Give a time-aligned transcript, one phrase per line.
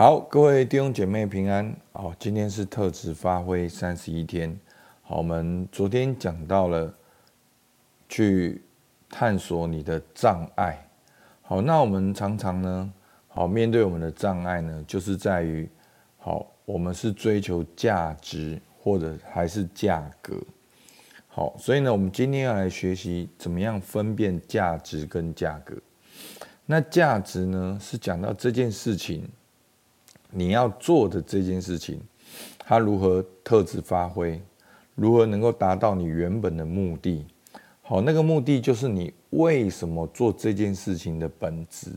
[0.00, 1.76] 好，各位弟兄姐妹平安。
[1.92, 4.58] 好，今天是特质发挥三十一天。
[5.02, 6.90] 好，我们昨天讲到了
[8.08, 8.62] 去
[9.10, 10.88] 探索你的障碍。
[11.42, 12.90] 好，那我们常常呢，
[13.28, 15.68] 好，面对我们的障碍呢，就是在于，
[16.16, 20.34] 好，我们是追求价值或者还是价格。
[21.28, 25.76] 好，所以呢，我们今天要来学习怎么样分辨价值跟价格。
[26.64, 29.28] 那价值呢，是讲到这件事情。
[30.32, 32.00] 你要做的这件事情，
[32.58, 34.40] 它如何特质发挥，
[34.94, 37.26] 如何能够达到你原本的目的？
[37.82, 41.90] 好，那个目的就是你为什么做这件事情的本质，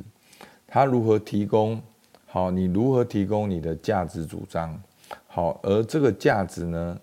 [0.65, 1.79] 它如何提供？
[2.25, 4.81] 好，你如何提供你的价值主张？
[5.27, 6.99] 好，而这个价值呢，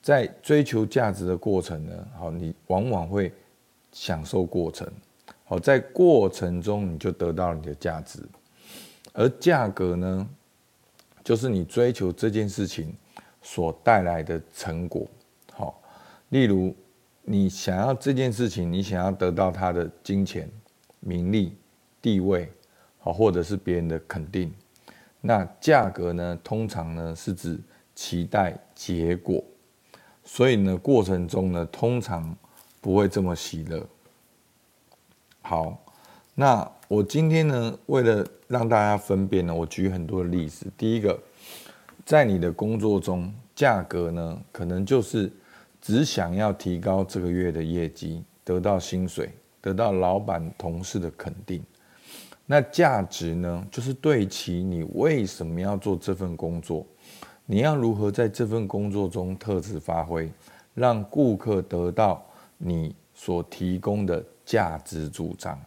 [0.00, 3.32] 在追求价值的过程呢，好，你往往会
[3.90, 4.86] 享受过程。
[5.44, 8.20] 好，在过程中你就得到了你的价值，
[9.12, 10.28] 而价格呢？
[11.24, 12.94] 就是你追求这件事情
[13.40, 15.06] 所带来的成果，
[15.52, 15.80] 好，
[16.30, 16.74] 例如
[17.22, 20.50] 你想要这件事情，你想要得到他的金钱、
[21.00, 21.56] 名利、
[22.00, 22.50] 地位，
[22.98, 24.52] 好，或者是别人的肯定，
[25.20, 27.60] 那价格呢，通常呢是指
[27.94, 29.42] 期待结果，
[30.24, 32.36] 所以呢，过程中呢，通常
[32.80, 33.86] 不会这么喜乐。
[35.40, 35.84] 好，
[36.34, 40.66] 那我今天呢，为了让大家分辨呢，我举很多的例子。
[40.78, 41.18] 第一个，
[42.06, 45.30] 在你的工作中，价格呢，可能就是
[45.78, 49.28] 只想要提高这个月的业绩，得到薪水，
[49.60, 51.62] 得到老板同事的肯定。
[52.46, 56.86] 那价值呢，就是对齐你为什么要做这份工作，
[57.44, 60.30] 你要如何在这份工作中特质发挥，
[60.72, 62.24] 让顾客得到
[62.56, 65.60] 你所提供的价值主张。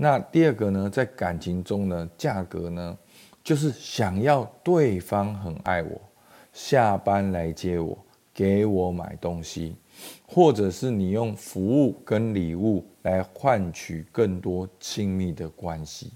[0.00, 2.96] 那第二个呢，在感情中呢，价格呢，
[3.42, 6.00] 就是想要对方很爱我，
[6.52, 7.98] 下班来接我，
[8.32, 9.74] 给我买东西，
[10.24, 16.12] 或者是你用服务跟礼物来换取更多亲密的关系。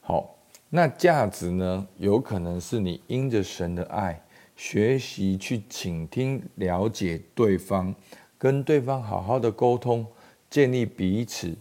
[0.00, 0.36] 好，
[0.68, 4.22] 那价值呢，有可能是你因着神的爱，
[4.54, 7.92] 学习去倾听、了解对方，
[8.38, 10.06] 跟对方好好的沟通，
[10.48, 11.56] 建立彼此。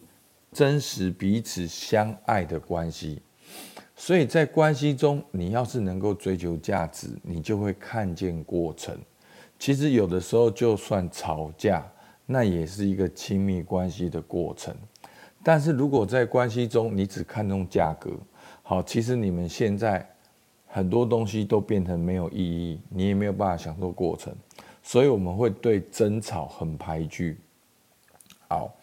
[0.51, 3.21] 真实彼此相爱的关系，
[3.95, 8.97] 所以在关系中，你要是能够追求价值，你就会看见过程。
[9.59, 11.85] 其实有的时候，就算吵架，
[12.25, 14.75] 那也是一个亲密关系的过程。
[15.43, 18.11] 但是如果在关系中，你只看重价格，
[18.63, 20.03] 好，其实你们现在
[20.65, 24.35] 很多东西都变成没有意义，你也没有办法享受过程，
[24.81, 27.37] 所以我们会对争吵很排拒。
[28.47, 28.75] 好。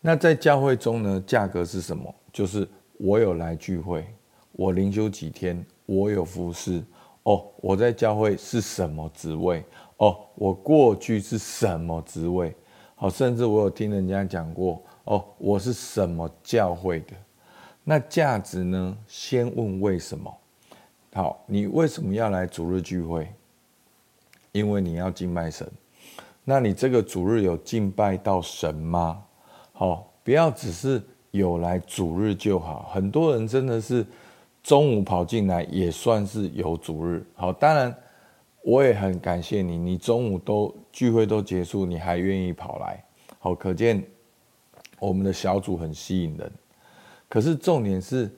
[0.00, 2.14] 那在教会中呢，价格是什么？
[2.32, 2.66] 就是
[2.98, 4.06] 我有来聚会，
[4.52, 6.82] 我灵修几天，我有服侍
[7.24, 7.44] 哦。
[7.60, 9.64] 我在教会是什么职位？
[9.96, 12.54] 哦，我过去是什么职位？
[12.94, 17.14] 好，甚至我有听人家讲过哦，我是什么教会的？
[17.82, 18.96] 那价值呢？
[19.06, 20.32] 先问为什么？
[21.12, 23.28] 好，你为什么要来主日聚会？
[24.52, 25.68] 因为你要敬拜神。
[26.44, 29.24] 那你这个主日有敬拜到神吗？
[29.78, 31.00] 好，不要只是
[31.30, 32.90] 有来主日就好。
[32.92, 34.04] 很多人真的是
[34.60, 37.24] 中午跑进来也算是有主日。
[37.36, 37.96] 好，当然
[38.64, 43.04] 我也很感谢你，你中午都聚会都结束，你还愿意跑来。
[43.38, 44.04] 好，可见
[44.98, 46.50] 我们的小组很吸引人。
[47.28, 48.28] 可是重点是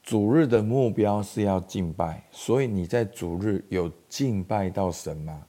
[0.00, 5.42] 主日的目标是要敬拜，所以你在主日有敬拜到神吗？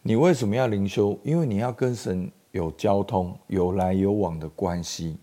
[0.00, 1.20] 你为什么要灵修？
[1.22, 2.32] 因为你要跟神。
[2.52, 5.16] 有交通、有来有往的关系，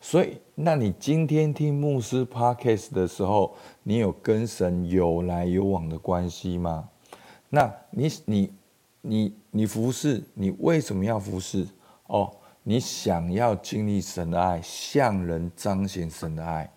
[0.00, 6.88] 所以，那你今天听牧师 Podcast 的时候，你有跟神有来有往的关系吗？
[7.48, 8.52] 那你、你、
[9.00, 11.66] 你、你服侍，你为什么要服侍？
[12.08, 12.30] 哦，
[12.62, 16.70] 你想要经历神的爱，向人彰显神的爱，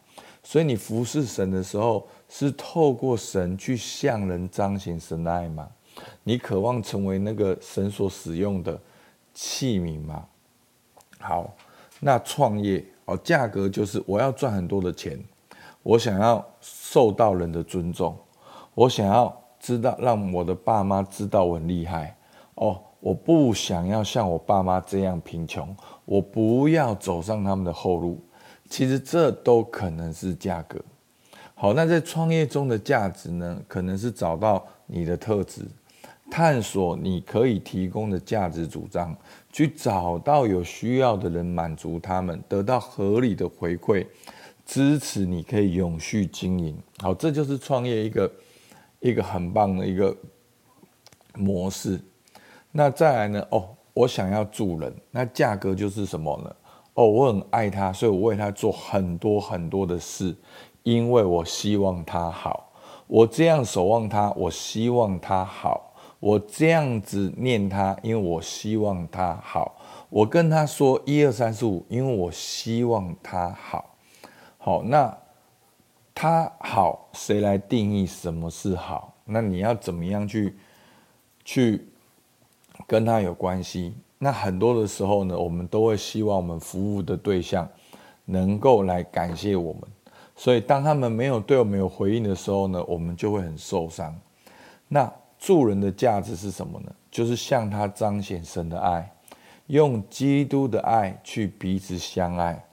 [0.44, 5.68] 所以你服侍神的时候，是透过神去向人彰显神的爱吗？
[6.24, 8.80] 你渴望成为那个神所使用的
[9.40, 10.26] 器皿吗？
[11.20, 11.54] 好，
[12.00, 15.24] 那创业哦，价格就是我要赚很多的钱，
[15.84, 18.18] 我想要受到人的尊重，
[18.74, 22.18] 我想要知道让我的爸妈知道我很厉害
[22.56, 25.76] 哦，我不想要像我爸妈这样贫穷，
[26.06, 28.20] 我不要走上他们的后路。
[28.68, 30.82] 其实这都可能是价格。
[31.54, 33.62] 好，那在创业中的价值呢？
[33.68, 35.62] 可能是找到你的特质。
[36.30, 39.16] 探索你可以提供的价值主张，
[39.52, 44.06] 去找到有需要的人，满足他们，得到合理的回馈，
[44.66, 46.78] 支持你可以永续经营。
[47.00, 48.32] 好，这就是创业一个
[49.00, 50.16] 一个很棒的一个
[51.36, 52.00] 模式。
[52.72, 53.48] 那再来呢？
[53.50, 56.56] 哦，我想要助人，那价格就是什么呢？
[56.94, 60.36] 哦，我很爱他，所以我为他做很多很多的事，
[60.84, 62.72] 因为我希望他好。
[63.08, 65.87] 我这样守望他，我希望他好。
[66.20, 69.76] 我这样子念他，因为我希望他好。
[70.10, 73.96] 我跟他说一二三四五，因为我希望他好。
[74.58, 75.16] 好，那
[76.16, 79.14] 他好，谁来定义什么是好？
[79.26, 80.56] 那你要怎么样去
[81.46, 81.88] 去
[82.88, 83.94] 跟他有关系？
[84.18, 87.70] 那很多的时候呢，我们都会希望我们服务的对象
[88.26, 89.84] 能够来感谢我们。
[90.36, 94.16] 所以当他们没有对我们有回应的时候呢，我们就会很受伤。
[94.88, 96.92] 那助人的价值是什么呢？
[97.12, 99.16] 就是向他彰显神的爱，
[99.68, 102.66] 用基督的爱去彼此相爱，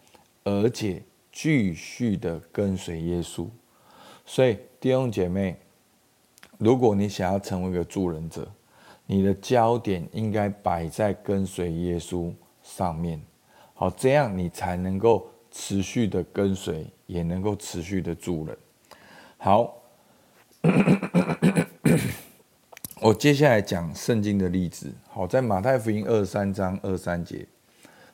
[0.44, 3.46] 而且继续的跟随耶稣。
[4.26, 5.56] 所以弟兄姐妹，
[6.58, 8.48] 如果你想要成为一个助人者，
[9.06, 12.32] 你的焦点应该摆在跟随耶稣
[12.62, 13.20] 上面。
[13.74, 18.56] 好，这样你才能够持续的跟随，也能够持续的助人。
[19.36, 19.74] 好。
[23.00, 24.90] 我接下来讲圣经的例子。
[25.08, 27.46] 好，在马太福音二三章二三节，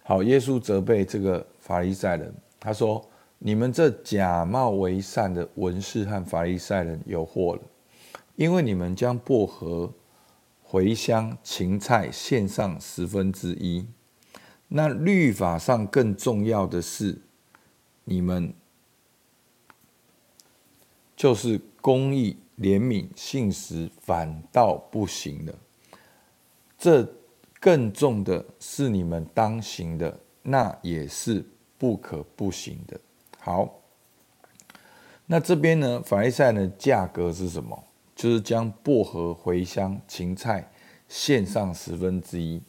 [0.03, 3.07] 好，耶稣责备这个法利赛人，他说
[3.39, 7.63] ：“你们这假冒为善的文士和法利赛人有祸了，
[8.37, 9.93] 因为你们将薄荷、
[10.67, 13.87] 茴香、芹菜献上十分之一，
[14.69, 17.19] 那律法上更重要的是，
[18.05, 18.55] 你们
[21.15, 25.55] 就是公义。”怜悯信实反倒不行了，
[26.79, 27.09] 这
[27.59, 31.45] 更重的是你们当行的，那也是
[31.79, 33.01] 不可不行的。
[33.39, 33.81] 好，
[35.25, 37.83] 那这边呢，法利赛的价格是什么？
[38.15, 40.71] 就是将薄荷、茴香、芹菜
[41.09, 42.61] 献上十分之一。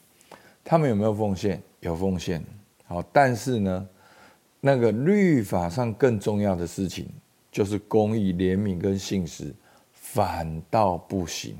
[0.63, 1.61] 他们有没有奉献？
[1.81, 2.41] 有奉献。
[2.85, 3.89] 好，但是呢，
[4.61, 7.09] 那个律法上更重要的事情，
[7.51, 9.53] 就是公义、怜悯跟信实。
[10.13, 11.57] 反倒不行，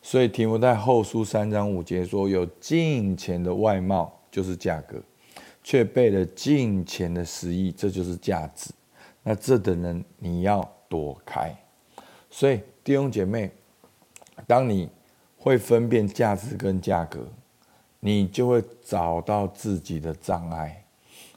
[0.00, 5.02] 所以提摩太后书三章五节说：“有金钱的外貌就是价格，
[5.64, 8.70] 却背了金钱的实意，这就是价值。
[9.24, 11.52] 那这等人你要躲开。
[12.30, 13.50] 所以弟兄姐妹，
[14.46, 14.88] 当你
[15.36, 17.26] 会分辨价值跟价格，
[17.98, 20.84] 你就会找到自己的障碍，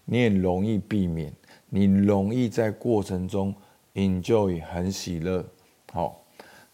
[0.06, 1.34] 你也容易避免，
[1.70, 3.52] 你容易在过程中
[3.96, 5.44] enjoy 很喜乐，
[5.92, 6.22] 好。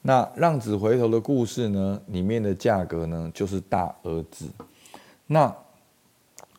[0.03, 2.01] 那浪子回头的故事呢？
[2.07, 4.47] 里面的价格呢，就是大儿子。
[5.27, 5.55] 那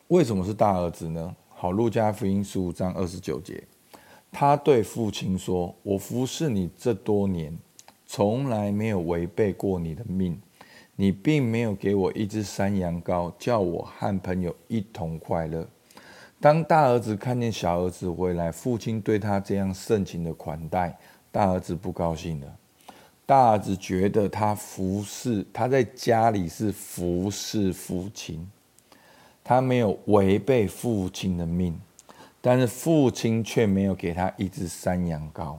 [0.07, 1.35] 为什么是大儿子呢？
[1.49, 3.61] 好，路加福音十五章二十九节，
[4.31, 7.57] 他对父亲说：“我服侍你这多年，
[8.05, 10.41] 从来没有违背过你的命。
[10.95, 15.67] 你并没有给我一只山羊羔，叫我和朋友一同快乐。”
[16.39, 20.97] 当大儿子看见小儿子回来，父亲对他这样盛情的款待，
[21.29, 22.47] 大儿子不高兴了。
[23.25, 28.49] 大儿子觉得他服侍，他在家里是服侍父亲，
[29.43, 31.79] 他没有违背父亲的命，
[32.41, 35.57] 但是父亲却没有给他一只山羊羔，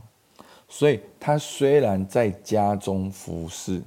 [0.68, 3.82] 所以他虽然在家中服侍，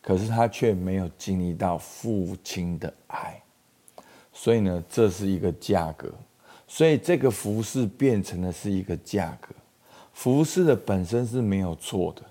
[0.00, 3.42] 可是他却没有经历到父亲的爱，
[4.32, 6.08] 所以呢，这是一个价格，
[6.68, 9.48] 所以这个服侍变成的是一个价格，
[10.12, 12.22] 服侍的本身是没有错的。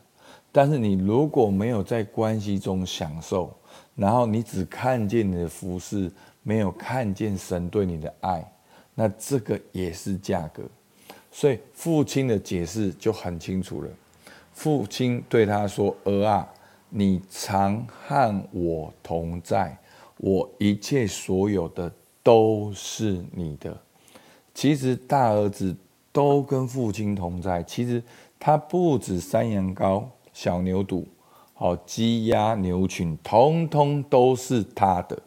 [0.51, 3.55] 但是你如果没有在关系中享受，
[3.96, 6.12] 然后你只看见你的服饰，
[6.43, 8.46] 没有看见神对你的爱，
[8.93, 10.63] 那这个也是价格。
[11.31, 13.89] 所以父亲的解释就很清楚了。
[14.51, 16.46] 父亲对他说：“儿啊，
[16.89, 19.77] 你常和我同在，
[20.17, 21.89] 我一切所有的
[22.22, 23.75] 都是你的。”
[24.53, 25.74] 其实大儿子
[26.12, 27.63] 都跟父亲同在。
[27.63, 28.03] 其实
[28.38, 30.03] 他不止山羊羔。
[30.33, 31.05] 小牛犊，
[31.53, 35.21] 好鸡鸭牛群，通通都是他的。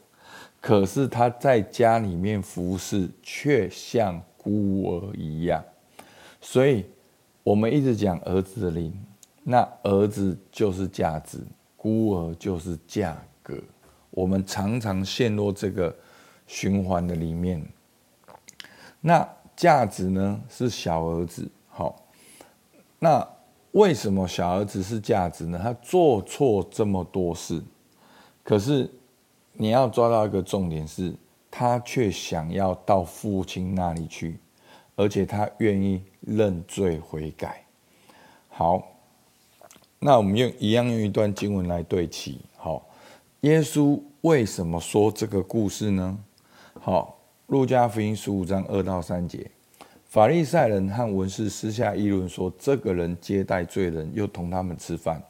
[0.61, 5.63] 可是他在家里面服侍，却像孤儿一样。
[6.41, 6.87] 所以，
[7.43, 8.93] 我们一直讲儿子的灵，
[9.43, 11.39] 那儿子就是价值，
[11.77, 13.57] 孤儿就是价格。
[14.11, 15.95] 我们常常陷入这个
[16.47, 17.63] 循环的里面。
[19.01, 20.41] 那价值呢？
[20.49, 21.47] 是小儿子。
[21.69, 22.03] 好，
[22.99, 23.34] 那。
[23.75, 25.59] 为什么小儿子是价值呢？
[25.61, 27.61] 他做错这么多事，
[28.45, 28.89] 可是
[29.53, 31.13] 你要抓到一个重点是，
[31.51, 34.39] 他却想要到父亲那里去，
[34.95, 37.65] 而且他愿意认罪悔改。
[38.49, 38.81] 好，
[39.99, 42.41] 那我们用一样用一段经文来对齐。
[42.57, 42.87] 好，
[43.41, 46.17] 耶稣为什么说这个故事呢？
[46.81, 49.51] 好，路加福音十五章二到三节，
[50.15, 55.21] 法利赛人和文士私下议论说，这个人接待罪人，又同他们吃饭。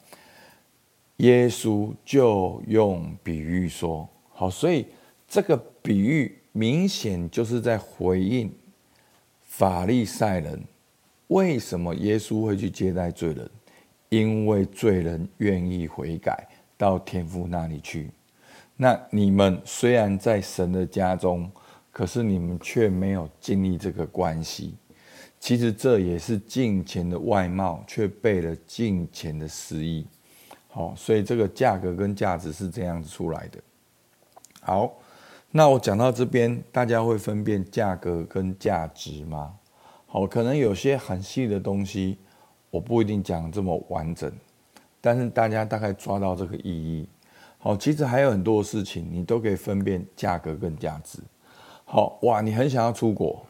[1.17, 4.85] 耶稣就用比喻说：好，所以
[5.27, 8.53] 这个比喻明显就是在回应
[9.41, 10.63] 法利赛人。
[11.29, 13.49] 为什么耶稣会去接待罪人？
[14.09, 18.11] 因为罪人愿意悔改，到天父那里去。
[18.77, 21.51] 那你们虽然在神的家中，
[21.95, 24.75] 可是你们却没有经历这个关系。
[25.39, 30.05] 其实这也是金钱的外貌，却背了金钱的实意。
[30.67, 33.59] 好，所以这个价格跟价值是这样子出来的。
[34.59, 34.93] 好，
[35.51, 39.53] 那我讲到这边，大家会分辨价格跟价值吗？
[40.05, 42.17] 好，可能有些很细的东西，
[42.71, 44.29] 我不一定讲这么完整，
[44.99, 47.07] 但是大家大概抓到这个意义。
[47.57, 51.19] 好，其实还有很多事情，你都可以分辨价格跟价值。
[51.85, 53.45] 好哇，你很想要出国，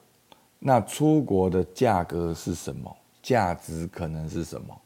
[0.60, 2.96] 那出国的价格是什么？
[3.24, 4.80] 价值可能是什么？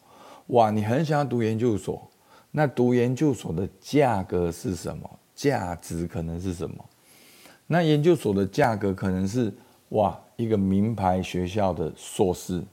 [0.48, 2.10] 哇，你很想要读研究所，
[2.52, 5.10] 那读研究所的价格是什么？
[5.36, 6.86] 价值可能是什么？
[7.68, 9.54] 那研究所的价格可能是
[9.90, 12.64] 哇，一个名牌学校的硕士，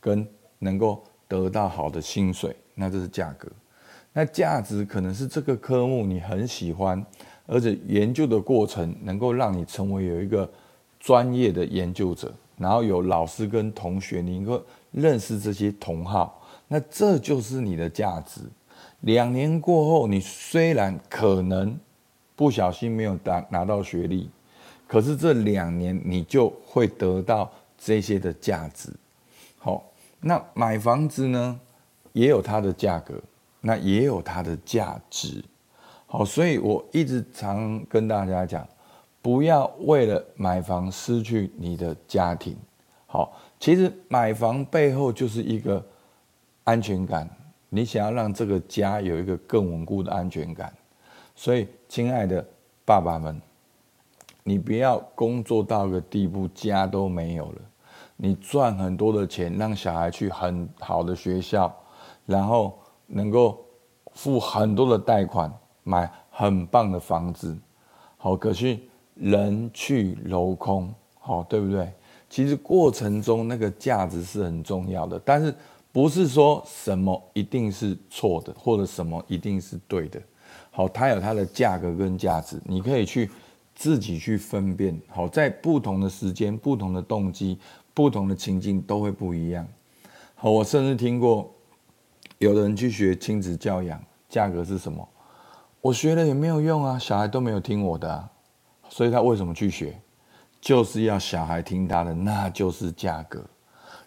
[0.00, 0.26] 跟
[0.60, 3.50] 能够得到好的薪水，那这是价格。
[4.12, 7.04] 那价值可能是这个科目你很喜欢，
[7.46, 10.50] 而且研究的过程能够让你成为有一个
[11.00, 18.40] 专业的研究者，然后有老师跟同学，你能够认识这些同好，那这就是你的价值。
[19.00, 21.78] 两年过后，你虽然可能
[22.36, 24.30] 不小心没有拿拿到学历，
[24.86, 28.90] 可是这两年你就会得到这些的价值。
[29.58, 29.84] 好，
[30.20, 31.60] 那买房子呢，
[32.12, 33.14] 也有它的价格。
[33.64, 35.40] 那也有它的价值，
[36.12, 38.68] 好，所以我一直常跟大家讲，
[39.22, 42.54] 不要为了买房失去你的家庭。
[43.06, 45.82] 好，其实买房背后就是一个
[46.64, 47.26] 安全感，
[47.70, 50.70] 你想要让这个家有一个更稳固的安全感。
[51.34, 52.46] 所以，亲爱的
[52.84, 53.40] 爸爸们，
[54.42, 57.62] 你不要工作到个地步，家都没有了。
[58.16, 61.74] 你赚很多的钱，让小孩去很好的学校，
[62.26, 62.78] 然后。
[63.14, 63.62] 能够
[64.14, 65.52] 付很多的贷款，
[65.82, 67.56] 买很棒的房子，
[68.16, 68.78] 好，可是
[69.14, 71.92] 人去楼空，好，对不对？
[72.30, 75.54] 其实过程中那个价值是很重要的，但是
[75.92, 80.20] 不是说什么一定是错的，或者什么一定是对的。
[80.70, 83.30] 好，它有它的价格跟价值，你可以去
[83.74, 84.98] 自己去分辨。
[85.08, 87.58] 好，在不同的时间、不同的动机、
[87.92, 89.66] 不同的情境都会不一样。
[90.34, 91.52] 好，我甚至听过。
[92.38, 95.08] 有的人去学亲子教养，价格是什么？
[95.82, 98.30] 我学了也没有用啊，小孩都没有听我的啊，
[98.88, 100.00] 所以他为什么去学？
[100.60, 103.44] 就是要小孩听他的，那就是价格。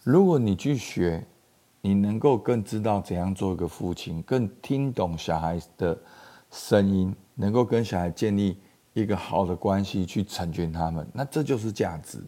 [0.01, 1.21] 如果你去学，
[1.81, 5.97] 你能够更知道怎样做一个父亲，更听懂小孩的
[6.49, 8.57] 声音，能够跟小孩建立
[8.93, 12.19] 一个好的关系，去成全他们，那这就是价值。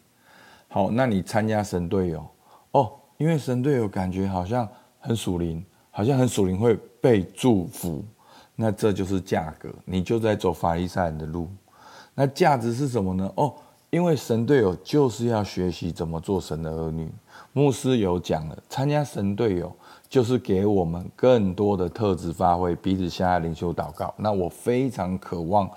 [0.68, 2.28] 好，那你参加神队友
[2.72, 4.68] 哦，因为神队友感觉好像
[5.00, 5.66] 很属灵。
[5.90, 8.06] 好像很属灵会被祝福，
[8.60, 11.48] 那这就是价格，你就在走法利赛人的路。
[12.16, 13.32] 那价值是什么呢？
[13.36, 13.54] 哦，
[13.92, 17.08] 因为神队友就是要学习怎么做神的儿女。
[17.54, 19.72] 牧师有讲了，参加神队友
[20.10, 24.12] 就是给我们更多的特质发挥，彼此相爱、灵修、祷告。
[24.18, 25.70] 那我非常渴望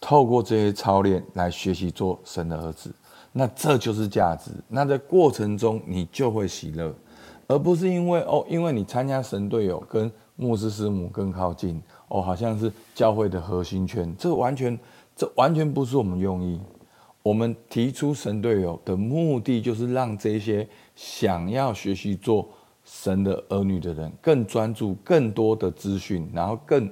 [0.00, 2.94] 透过这些操练来学习做神的儿子。
[3.32, 4.52] 那这就是价值。
[4.68, 6.94] 那在过程中你就会喜乐。
[7.48, 14.78] 而不是因为哦，因为你参加神队友跟牧师师母更靠近哦，好像是教会的核心圈，这完全
[15.16, 16.60] 这完全不是我们用意。
[17.22, 22.48] 我们提出神队友的目的，就是让这些想要学习做
[22.84, 26.90] 神的儿女的人更专注、更多的资讯，然后更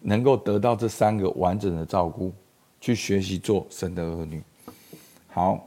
[0.00, 2.32] 能够得到这三个完整的照顾，
[2.80, 4.42] 去学习做神的儿女。
[5.26, 5.64] 好。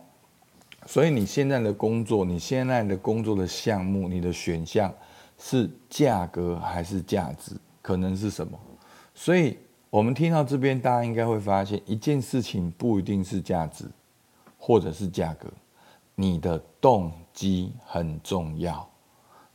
[0.87, 4.91] 所以你现在的工作，你现在的工作的项目，你的选项
[5.37, 7.55] 是价格还是价值？
[7.83, 8.59] 可能是什么？
[9.13, 9.57] 所以
[9.89, 13.85] 我们听到这边，大家应该会发现，一件事情不一定是价值，
[14.57, 15.51] 或者是价格，
[16.15, 18.89] 你的动机很重要，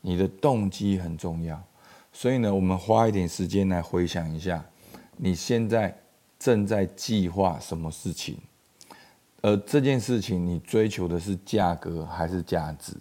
[0.00, 1.60] 你的动机很重要。
[2.12, 4.64] 所以呢，我们花一点时间来回想一下，
[5.16, 5.96] 你现在
[6.38, 8.38] 正在计划什么事情？
[9.42, 12.94] 而这件事情，你追求的是价格还是价值？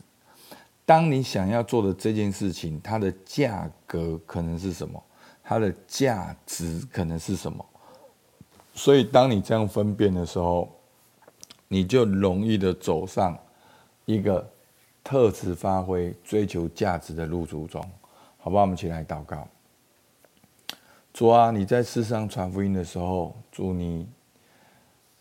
[0.86, 5.02] 当你想要做的这件事情，它的价格可能是什么？
[5.46, 7.64] 它的价值可能是什么？
[8.74, 10.68] 所以，当你这样分辨的时候，
[11.68, 13.38] 你就容易的走上
[14.06, 14.46] 一个
[15.04, 17.82] 特质发挥、追求价值的路途中，
[18.40, 18.64] 好不好？
[18.64, 19.48] 我们一起来祷告。
[21.14, 24.08] 主啊，你在世上传福音的时候，祝你。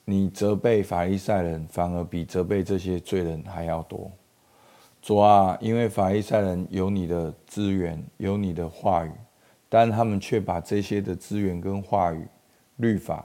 [0.07, 4.13] 你责备法利赛人，反而比责备这些罪人还要多。
[5.01, 9.11] 主啊，因为法利赛人有你的资源，有你的话语，
[9.75, 12.25] 但他们却把这些的资源跟话语、
[12.77, 13.25] 律法，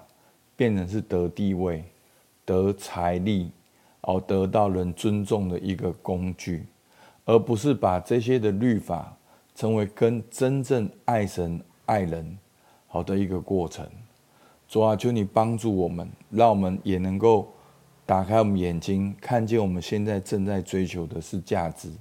[0.56, 1.84] 变成是得地位、
[2.44, 3.52] 得财力，
[4.02, 6.66] 而得到人尊重的一个工具，
[7.26, 9.16] 而不是把这些的律法
[9.54, 12.36] 成为跟真正爱神、爱人
[12.88, 13.88] 好的一个过程。
[14.68, 17.54] 主啊，求你帮助我们，让我们也能够
[18.08, 21.92] 打开我们眼睛，看见我们现在正在追求的是价值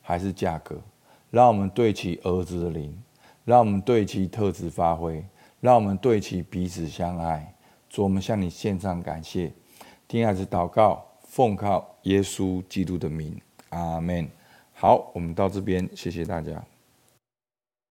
[0.00, 0.80] 还是价格。
[1.32, 2.96] 让我们对齐儿子的灵，
[3.48, 5.24] 让我们对其特质发挥，
[5.62, 7.54] 让我们对其彼此相爱。
[7.88, 9.50] 主，我们向你献上感谢，
[10.06, 13.40] 听孩子祷告，奉靠耶稣基督的名，
[13.70, 14.28] 阿门。
[14.74, 16.62] 好，我们到这边，谢谢大家。